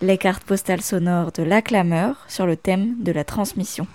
les 0.00 0.18
cartes 0.18 0.44
postales 0.44 0.82
sonores 0.82 1.32
de 1.32 1.42
l'acclameur 1.42 2.24
sur 2.28 2.46
le 2.46 2.56
thème 2.56 2.96
de 3.02 3.12
la 3.12 3.24
transmission. 3.24 3.86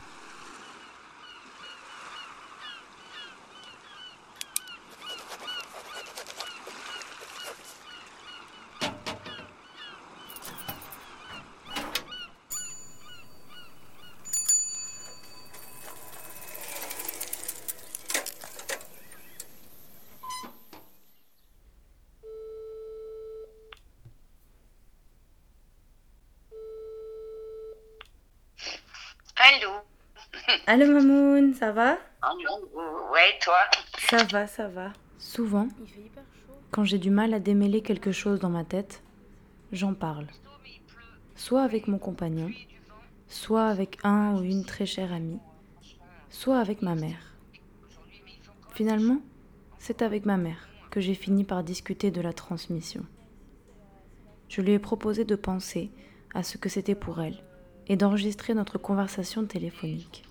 Allô 30.68 30.86
Mamoun, 30.86 31.56
ça 31.56 31.72
va? 31.72 31.98
Ouais, 33.12 33.40
toi? 33.42 33.58
Ça 33.98 34.24
va, 34.26 34.46
ça 34.46 34.68
va. 34.68 34.94
Souvent, 35.18 35.68
quand 36.70 36.84
j'ai 36.84 37.00
du 37.00 37.10
mal 37.10 37.34
à 37.34 37.40
démêler 37.40 37.82
quelque 37.82 38.12
chose 38.12 38.40
dans 38.40 38.50
ma 38.50 38.64
tête, 38.64 39.02
j'en 39.72 39.96
parle. 39.96 40.28
Soit 41.36 41.64
avec 41.64 41.88
mon 41.88 41.98
compagnon, 41.98 42.52
soit 43.28 43.68
avec 43.68 43.98
un 44.04 44.36
ou 44.36 44.44
une 44.44 44.66
très 44.66 44.86
chère 44.86 45.14
amie, 45.14 45.40
soit 46.30 46.60
avec 46.60 46.84
ma 46.84 46.94
mère. 46.94 47.34
Finalement, 48.74 49.22
c'est 49.80 50.04
avec 50.04 50.26
ma 50.26 50.38
mère 50.38 50.68
que 50.92 51.02
j'ai 51.02 51.16
fini 51.16 51.44
par 51.44 51.64
discuter 51.64 52.12
de 52.12 52.22
la 52.22 52.34
transmission. 52.34 53.04
Je 54.48 54.62
lui 54.62 54.74
ai 54.74 54.80
proposé 54.80 55.26
de 55.26 55.36
penser 55.36 55.90
à 56.36 56.44
ce 56.44 56.58
que 56.58 56.70
c'était 56.70 56.96
pour 56.96 57.22
elle 57.22 57.42
et 57.90 57.98
d'enregistrer 57.98 58.54
notre 58.54 58.78
conversation 58.78 59.46
téléphonique 59.46 60.24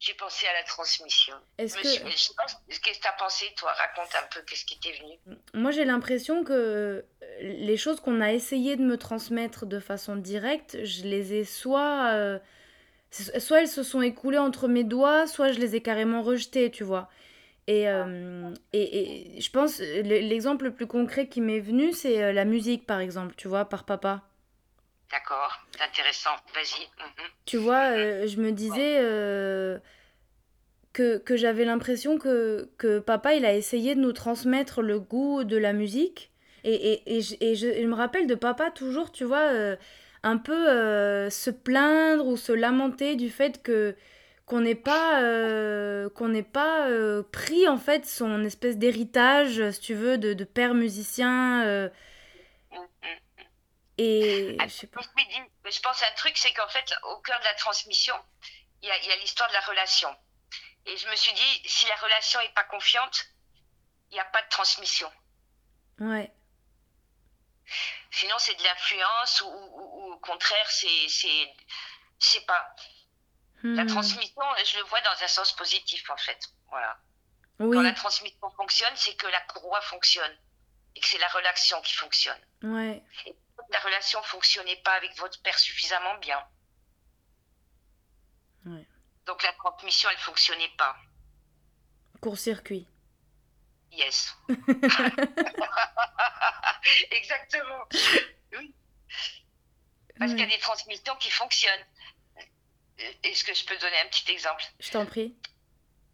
j'ai 0.00 0.14
pensé 0.14 0.46
à 0.46 0.52
la 0.52 0.62
transmission. 0.62 1.34
Est-ce 1.58 1.76
que... 1.76 1.82
qu'est-ce 1.82 2.80
que 2.80 3.00
tu 3.00 3.08
as 3.08 3.12
pensé, 3.18 3.44
toi? 3.56 3.70
Raconte 3.72 4.14
un 4.14 4.26
peu, 4.32 4.40
qu'est-ce 4.46 4.64
qui 4.64 4.78
t'est 4.78 4.92
venu? 4.92 5.38
Moi, 5.54 5.70
j'ai 5.72 5.84
l'impression 5.84 6.44
que 6.44 6.52
euh, 6.52 7.02
les 7.40 7.76
choses 7.76 8.00
qu'on 8.00 8.20
a 8.20 8.32
essayé 8.32 8.76
de 8.76 8.82
me 8.82 8.96
transmettre 8.96 9.66
de 9.66 9.80
façon 9.80 10.16
directe, 10.16 10.78
je 10.84 11.02
les 11.02 11.34
ai 11.34 11.44
soit... 11.44 12.12
Euh, 12.12 12.38
soit 13.10 13.62
elles 13.62 13.68
se 13.68 13.82
sont 13.82 14.02
écoulées 14.02 14.38
entre 14.38 14.68
mes 14.68 14.84
doigts, 14.84 15.26
soit 15.26 15.50
je 15.50 15.58
les 15.58 15.74
ai 15.74 15.82
carrément 15.82 16.22
rejetées, 16.22 16.70
tu 16.70 16.84
vois. 16.84 17.08
Et, 17.66 17.88
euh, 17.88 18.54
et, 18.72 19.36
et, 19.36 19.40
je 19.40 19.50
pense, 19.50 19.78
l'exemple 19.80 20.66
le 20.66 20.74
plus 20.74 20.86
concret 20.86 21.26
qui 21.26 21.40
m'est 21.40 21.60
venu, 21.60 21.92
c'est 21.92 22.32
la 22.32 22.44
musique, 22.44 22.86
par 22.86 23.00
exemple, 23.00 23.34
tu 23.36 23.48
vois, 23.48 23.64
par 23.64 23.84
papa. 23.84 24.27
D'accord, 25.10 25.60
intéressant, 25.80 26.36
vas-y. 26.54 26.82
Mhm. 26.82 27.26
Tu 27.46 27.56
vois, 27.56 27.96
je 28.26 28.36
me 28.36 28.52
disais, 28.52 28.98
que, 31.24 31.36
j'avais 31.36 31.64
l'impression 31.64 32.18
que, 32.18 32.68
que 32.78 32.98
papa, 32.98 33.34
il 33.34 33.44
a 33.44 33.54
essayé 33.54 33.94
de 33.94 34.00
nous 34.00 34.12
transmettre 34.12 34.82
le 34.82 34.98
goût 34.98 35.44
de 35.44 35.56
la 35.56 35.72
musique. 35.72 36.30
Et, 36.64 36.74
et, 36.74 37.16
et, 37.16 37.20
je, 37.20 37.36
et 37.40 37.54
je, 37.54 37.86
me 37.86 37.94
rappelle 37.94 38.26
de 38.26 38.34
papa 38.34 38.70
toujours, 38.70 39.12
tu 39.12 39.24
vois, 39.24 39.52
euh, 39.52 39.76
un 40.22 40.38
peu 40.38 40.68
euh, 40.68 41.30
se 41.30 41.50
plaindre 41.50 42.26
ou 42.26 42.36
se 42.36 42.52
lamenter 42.52 43.16
du 43.16 43.30
fait 43.30 43.62
que 43.62 43.94
qu'on 44.44 44.60
n'ait 44.60 44.74
pas 44.74 45.22
euh, 45.22 46.08
qu'on 46.08 46.28
n'ait 46.28 46.42
pas 46.42 46.88
pris 47.30 47.68
en 47.68 47.76
fait 47.76 48.06
son 48.06 48.42
espèce 48.44 48.78
d'héritage 48.78 49.70
si 49.72 49.80
tu 49.80 49.94
veux 49.94 50.16
de, 50.16 50.32
de 50.32 50.44
père 50.44 50.72
musicien 50.72 51.90
et 53.98 54.56
ah, 54.60 54.68
je 54.68 54.72
sais 54.72 54.86
pas 54.86 55.00
je 55.00 55.80
pense 55.80 56.02
à 56.02 56.06
un 56.06 56.14
truc 56.14 56.36
c'est 56.38 56.52
qu'en 56.52 56.68
fait 56.68 56.94
au 57.02 57.16
cœur 57.18 57.38
de 57.40 57.44
la 57.44 57.54
transmission 57.54 58.14
il 58.82 58.88
y 58.88 58.92
a, 58.92 59.04
y 59.04 59.12
a 59.12 59.16
l'histoire 59.16 59.48
de 59.48 59.54
la 59.54 59.60
relation 59.60 60.16
et 60.88 60.96
je 60.96 61.08
me 61.08 61.16
suis 61.16 61.32
dit, 61.34 61.62
si 61.66 61.86
la 61.86 61.96
relation 61.96 62.40
n'est 62.40 62.52
pas 62.52 62.64
confiante, 62.64 63.26
il 64.10 64.14
n'y 64.14 64.20
a 64.20 64.24
pas 64.24 64.40
de 64.40 64.48
transmission. 64.48 65.12
Ouais. 66.00 66.32
Sinon, 68.10 68.36
c'est 68.38 68.54
de 68.54 68.62
l'influence 68.62 69.42
ou, 69.42 69.48
au 69.48 70.18
contraire, 70.20 70.70
c'est, 70.70 71.08
c'est, 72.18 72.46
pas. 72.46 72.74
La 73.62 73.84
hmm. 73.84 73.88
transmission, 73.88 74.42
je 74.64 74.78
le 74.78 74.84
vois 74.84 75.00
dans 75.02 75.22
un 75.22 75.28
sens 75.28 75.54
positif, 75.56 76.08
en 76.08 76.16
fait. 76.16 76.40
Voilà. 76.70 76.96
Oui. 77.58 77.76
Quand 77.76 77.82
la 77.82 77.92
transmission 77.92 78.50
fonctionne, 78.56 78.96
c'est 78.96 79.14
que 79.16 79.26
la 79.26 79.40
courroie 79.42 79.82
fonctionne 79.82 80.38
et 80.94 81.00
que 81.00 81.06
c'est 81.06 81.18
la 81.18 81.28
relation 81.28 81.82
qui 81.82 81.92
fonctionne. 81.92 82.40
Ouais. 82.62 83.02
Et 83.26 83.36
la 83.70 83.80
relation 83.80 84.22
fonctionnait 84.22 84.80
pas 84.82 84.94
avec 84.94 85.14
votre 85.18 85.40
père 85.42 85.58
suffisamment 85.58 86.16
bien. 86.18 86.42
Ouais. 88.66 88.86
Donc 89.26 89.42
la 89.42 89.52
transmission, 89.52 90.08
elle 90.10 90.18
fonctionnait 90.18 90.72
pas. 90.76 90.96
Court-circuit. 92.20 92.86
Yes. 93.92 94.36
Exactement. 97.10 97.84
Oui. 98.52 98.74
Parce 100.18 100.32
qu'il 100.32 100.40
y 100.40 100.44
a 100.44 100.46
des 100.46 100.58
transmissions 100.58 101.16
qui 101.16 101.30
fonctionnent. 101.30 101.86
Est-ce 103.22 103.44
que 103.44 103.54
je 103.54 103.64
peux 103.64 103.76
donner 103.78 104.00
un 104.00 104.08
petit 104.08 104.30
exemple 104.32 104.64
Je 104.80 104.90
t'en 104.90 105.06
prie. 105.06 105.36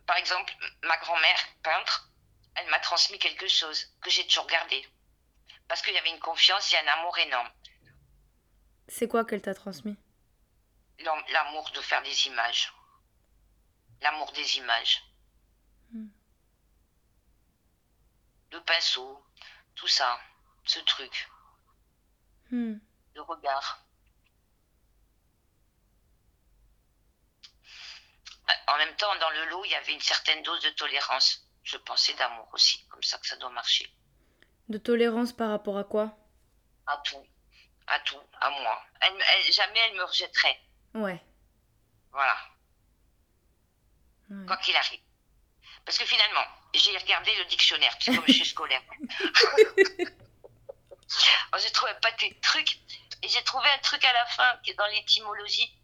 Par 0.07 0.17
exemple, 0.17 0.55
ma 0.83 0.99
grand-mère, 0.99 1.39
peintre, 1.63 2.11
elle 2.57 2.69
m'a 2.69 2.79
transmis 2.81 3.19
quelque 3.19 3.49
chose 3.49 3.87
que 4.03 4.11
j'ai 4.11 4.27
toujours 4.27 4.47
gardé. 4.47 4.87
Parce 5.69 5.83
qu'il 5.83 5.95
y 5.95 5.99
avait 5.99 6.11
une 6.11 6.21
confiance 6.21 6.73
et 6.73 6.77
un 6.79 6.87
amour 6.99 7.17
énorme. 7.19 7.51
C'est 8.89 9.09
quoi 9.09 9.25
qu'elle 9.25 9.43
t'a 9.43 9.55
transmis? 9.55 9.97
L'amour 10.99 11.71
de 11.75 11.81
faire 11.81 12.03
des 12.03 12.27
images 12.27 12.73
l'amour 14.05 14.31
des 14.33 14.59
images. 14.59 15.03
Hmm. 15.91 16.09
Le 18.53 18.63
pinceau, 18.63 19.25
tout 19.75 19.89
ça, 19.89 20.21
ce 20.65 20.79
truc. 20.81 21.29
Hmm. 22.51 22.77
Le 23.15 23.23
regard. 23.23 23.81
En 28.69 28.77
même 28.77 28.95
temps, 28.97 29.17
dans 29.17 29.31
le 29.31 29.47
lot, 29.47 29.65
il 29.65 29.71
y 29.71 29.75
avait 29.75 29.95
une 29.95 30.01
certaine 30.01 30.43
dose 30.43 30.63
de 30.63 30.71
tolérance. 30.71 31.49
Je 31.63 31.79
pensais 31.79 32.15
d'amour 32.15 32.49
aussi, 32.53 32.87
comme 32.89 33.03
ça 33.03 33.19
que 33.19 33.27
ça 33.27 33.37
doit 33.37 33.51
marcher. 33.51 33.91
De 34.69 34.79
tolérance 34.79 35.33
par 35.33 35.51
rapport 35.51 35.79
à 35.79 35.85
quoi? 35.85 36.17
À 36.87 36.97
tout. 37.05 37.25
À 37.87 38.01
tout. 38.01 38.21
À 38.41 38.51
moi. 38.51 38.83
jamais 39.53 39.81
elle 39.89 39.97
me 39.97 40.05
rejetterait. 40.05 40.59
Ouais. 40.95 41.23
Voilà 42.11 42.37
quoi 44.47 44.57
qu'il 44.59 44.77
arrive. 44.77 45.01
Parce 45.85 45.99
que 45.99 46.05
finalement, 46.05 46.45
j'ai 46.73 46.97
regardé 46.97 47.35
le 47.37 47.45
dictionnaire, 47.47 47.97
comme 48.05 48.23
je 48.27 48.33
suis 48.33 48.47
scolaire. 48.47 48.83
j'ai 51.59 51.71
trouvé 51.71 51.93
pas 52.01 52.13
de 52.13 52.41
trucs, 52.41 52.79
et 53.23 53.29
j'ai 53.29 53.43
trouvé 53.45 53.69
un 53.71 53.79
truc 53.79 54.05
à 54.05 54.13
la 54.13 54.27
fin, 54.27 54.57
qui 54.63 54.71
est 54.71 54.75
dans 54.75 54.87
l'étymologie, 54.87 55.77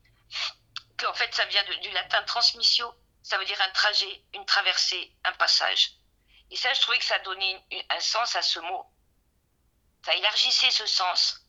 qu'en 0.96 1.14
fait, 1.14 1.34
ça 1.34 1.44
vient 1.46 1.64
du 1.82 1.90
latin 1.90 2.22
transmissio, 2.22 2.94
ça 3.22 3.38
veut 3.38 3.44
dire 3.44 3.60
un 3.60 3.70
trajet, 3.70 4.24
une 4.34 4.46
traversée, 4.46 5.12
un 5.24 5.32
passage. 5.32 5.92
Et 6.50 6.56
ça, 6.56 6.72
je 6.72 6.80
trouvais 6.80 6.98
que 6.98 7.04
ça 7.04 7.18
donnait 7.20 7.64
un 7.90 8.00
sens 8.00 8.34
à 8.36 8.42
ce 8.42 8.58
mot. 8.60 8.86
Ça 10.04 10.14
élargissait 10.14 10.70
ce 10.70 10.86
sens. 10.86 11.46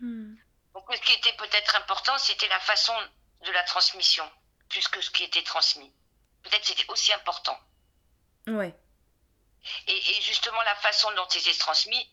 Hmm. 0.00 0.34
Donc, 0.74 0.84
ce 0.94 1.00
qui 1.00 1.12
était 1.12 1.32
peut-être 1.34 1.76
important, 1.76 2.16
c'était 2.18 2.48
la 2.48 2.60
façon 2.60 2.94
de 3.42 3.50
la 3.52 3.62
transmission, 3.64 4.30
plus 4.68 4.86
que 4.88 5.00
ce 5.00 5.10
qui 5.10 5.24
était 5.24 5.42
transmis 5.42 5.92
peut-être 6.42 6.64
c'était 6.64 6.90
aussi 6.90 7.12
important. 7.12 7.58
Ouais. 8.46 8.74
Et, 9.86 10.20
justement, 10.22 10.60
la 10.62 10.74
façon 10.76 11.10
dont 11.12 11.28
c'était 11.28 11.54
transmis, 11.54 12.10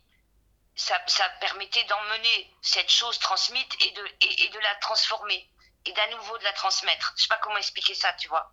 ça, 0.75 1.01
ça 1.07 1.28
permettait 1.42 1.84
d'emmener 1.86 2.54
cette 2.62 2.92
chose 2.92 3.18
transmise 3.19 3.66
et 3.81 3.92
de, 3.92 4.07
et, 4.22 4.50
de 4.50 4.60
la 4.60 4.75
transformer 4.75 5.50
et 5.86 5.92
d'à 5.94 6.07
nouveau 6.10 6.38
de 6.38 6.44
la 6.44 6.54
transmettre. 6.54 7.13
Je 7.18 7.24
sais 7.24 7.28
pas 7.28 7.39
comment 7.39 7.57
expliquer 7.57 7.95
ça, 7.95 8.13
tu 8.13 8.28
vois. 8.28 8.51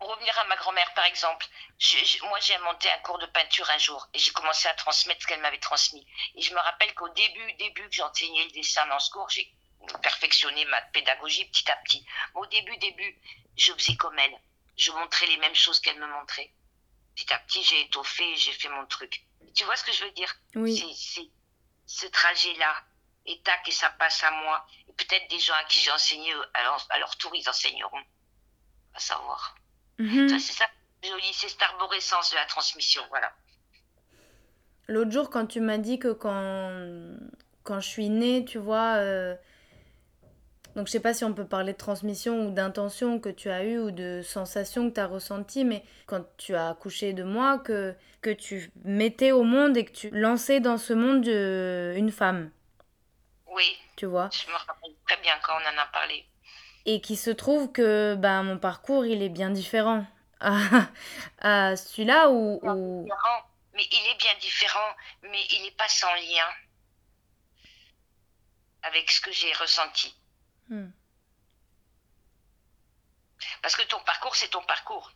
Pour 0.00 0.10
revenir 0.10 0.36
à 0.38 0.44
ma 0.44 0.56
grand-mère, 0.56 0.92
par 0.94 1.04
exemple, 1.04 1.46
moi 2.22 2.40
j'ai 2.40 2.58
monté 2.58 2.90
un 2.90 2.98
cours 2.98 3.18
de 3.18 3.26
peinture 3.26 3.70
un 3.70 3.78
jour 3.78 4.08
et 4.12 4.18
j'ai 4.18 4.32
commencé 4.32 4.66
à 4.66 4.74
transmettre 4.74 5.22
ce 5.22 5.26
qu'elle 5.28 5.40
m'avait 5.40 5.60
transmis. 5.60 6.04
Et 6.34 6.42
je 6.42 6.52
me 6.52 6.58
rappelle 6.58 6.92
qu'au 6.94 7.08
début, 7.10 7.52
début 7.54 7.88
que 7.88 7.94
j'enseignais 7.94 8.44
le 8.44 8.50
dessin 8.50 8.86
dans 8.86 8.98
ce 8.98 9.10
cours, 9.10 9.30
j'ai 9.30 9.54
perfectionné 10.02 10.64
ma 10.64 10.80
pédagogie 10.82 11.44
petit 11.46 11.70
à 11.70 11.76
petit. 11.76 12.04
Au 12.34 12.46
début, 12.46 12.76
début, 12.78 13.20
je 13.56 13.72
faisais 13.74 13.96
comme 13.96 14.18
elle 14.18 14.40
je 14.80 14.90
montrais 14.92 15.26
les 15.26 15.36
mêmes 15.36 15.54
choses 15.54 15.78
qu'elle 15.80 15.98
me 15.98 16.06
montrait. 16.06 16.50
Petit 17.14 17.32
à 17.32 17.38
petit, 17.40 17.62
j'ai 17.62 17.82
étoffé, 17.82 18.36
j'ai 18.36 18.52
fait 18.52 18.70
mon 18.70 18.86
truc. 18.86 19.22
Tu 19.54 19.64
vois 19.64 19.76
ce 19.76 19.84
que 19.84 19.92
je 19.92 20.04
veux 20.04 20.10
dire? 20.12 20.34
Oui. 20.54 20.96
C'est 20.96 21.28
ce 21.86 22.06
trajet-là. 22.06 22.74
Et 23.26 23.40
tac, 23.42 23.68
et 23.68 23.72
ça 23.72 23.90
passe 23.90 24.24
à 24.24 24.30
moi. 24.30 24.66
Et 24.88 24.92
peut-être 24.94 25.28
des 25.28 25.38
gens 25.38 25.54
à 25.54 25.64
qui 25.64 25.80
j'ai 25.80 25.90
enseigné, 25.90 26.32
alors, 26.54 26.86
à 26.88 26.98
leur 26.98 27.14
tour, 27.18 27.34
ils 27.34 27.46
enseigneront. 27.48 28.02
À 28.94 29.00
savoir. 29.00 29.54
Mhm. 30.00 30.38
C'est 30.38 30.52
ça, 30.52 30.64
joli, 31.02 31.22
c'est 31.32 31.48
cette 31.48 31.62
arborescence 31.62 32.30
de 32.30 32.36
la 32.36 32.46
transmission, 32.46 33.02
voilà. 33.10 33.30
L'autre 34.88 35.10
jour, 35.10 35.28
quand 35.28 35.46
tu 35.46 35.60
m'as 35.60 35.76
dit 35.76 35.98
que 35.98 36.08
quand, 36.12 36.72
quand 37.64 37.80
je 37.80 37.88
suis 37.88 38.08
née, 38.08 38.44
tu 38.46 38.58
vois. 38.58 38.94
Euh, 38.96 39.36
donc 40.74 40.86
je 40.86 40.92
sais 40.92 41.00
pas 41.00 41.12
si 41.12 41.24
on 41.24 41.34
peut 41.34 41.46
parler 41.46 41.74
de 41.74 41.78
transmission 41.78 42.46
ou 42.46 42.50
d'intention 42.50 43.20
que 43.20 43.28
tu 43.28 43.50
as 43.50 43.64
eue 43.64 43.78
ou 43.78 43.90
de 43.90 44.22
sensation 44.22 44.88
que 44.88 44.94
tu 44.94 45.00
as 45.00 45.06
ressentie, 45.06 45.64
mais 45.64 45.84
quand 46.06 46.24
tu 46.38 46.54
as 46.54 46.70
accouché 46.70 47.12
de 47.12 47.22
moi, 47.22 47.58
que, 47.58 47.94
que 48.22 48.30
tu 48.30 48.72
mettais 48.84 49.32
au 49.32 49.42
monde 49.42 49.76
et 49.76 49.84
que 49.84 49.92
tu 49.92 50.10
lançais 50.10 50.60
dans 50.60 50.78
ce 50.78 50.94
monde 50.94 51.26
une 51.26 52.10
femme. 52.10 52.50
Oui. 53.48 53.76
Tu 53.96 54.06
vois 54.06 54.30
Je 54.32 54.50
me 54.50 54.56
rappelle 54.56 54.94
très 55.06 55.18
bien 55.18 55.34
quand 55.42 55.52
on 55.52 55.74
en 55.74 55.82
a 55.82 55.86
parlé. 55.92 56.24
Et 56.86 57.00
qui 57.00 57.16
se 57.16 57.30
trouve 57.30 57.72
que 57.72 58.14
bah, 58.16 58.42
mon 58.42 58.58
parcours, 58.58 59.04
il 59.04 59.22
est 59.22 59.28
bien 59.28 59.50
différent 59.50 60.06
à, 60.40 60.56
à 61.40 61.76
celui-là 61.76 62.30
ou... 62.30 62.60
Mais 63.74 63.86
il 63.92 64.10
est 64.10 64.18
bien 64.18 64.34
différent, 64.40 64.96
mais 65.22 65.42
il 65.50 65.62
n'est 65.62 65.70
pas 65.72 65.88
sans 65.88 66.12
lien 66.14 66.48
avec 68.82 69.10
ce 69.10 69.20
que 69.20 69.32
j'ai 69.32 69.52
ressenti. 69.54 70.14
Hmm. 70.68 70.90
Parce 73.62 73.76
que 73.76 73.82
ton 73.82 74.00
parcours, 74.04 74.34
c'est 74.36 74.48
ton 74.48 74.62
parcours. 74.62 75.12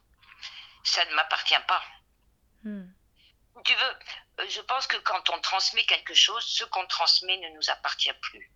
Ça 0.82 1.04
ne 1.06 1.14
m'appartient 1.14 1.54
pas. 1.66 1.82
Hmm. 2.62 2.86
Tu 3.64 3.74
veux, 3.74 4.40
euh, 4.40 4.48
je 4.48 4.60
pense 4.62 4.86
que 4.86 4.96
quand 4.98 5.30
on 5.30 5.40
transmet 5.40 5.84
quelque 5.84 6.14
chose, 6.14 6.44
ce 6.44 6.64
qu'on 6.64 6.86
transmet 6.86 7.36
ne 7.38 7.48
nous 7.50 7.70
appartient 7.70 8.12
plus. 8.20 8.50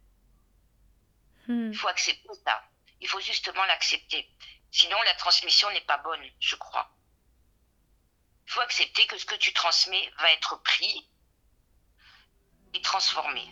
Hmm. 1.47 1.71
Il 1.73 1.77
faut 1.77 1.89
accepter 1.89 2.29
ça. 2.45 2.63
Il 3.01 3.09
faut 3.09 3.21
justement 3.21 3.65
l'accepter. 3.65 4.29
Sinon, 4.71 5.01
la 5.03 5.15
transmission 5.15 5.71
n'est 5.71 5.81
pas 5.83 5.99
bonne, 5.99 6.25
je 6.41 6.57
crois. 6.57 6.91
Il 8.47 8.53
faut 8.53 8.61
accepter 8.61 9.07
que 9.07 9.19
ce 9.19 9.27
que 9.27 9.35
tu 9.35 9.53
transmets 9.53 10.11
va 10.19 10.33
être 10.33 10.63
pris 10.63 11.09
et 12.75 12.81
transformé. 12.83 13.47